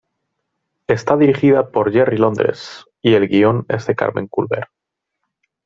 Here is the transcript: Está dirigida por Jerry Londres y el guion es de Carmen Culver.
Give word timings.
Está 0.87 1.15
dirigida 1.15 1.69
por 1.69 1.91
Jerry 1.93 2.17
Londres 2.17 2.85
y 3.03 3.13
el 3.13 3.27
guion 3.27 3.67
es 3.69 3.85
de 3.85 3.93
Carmen 3.95 4.25
Culver. 4.25 4.67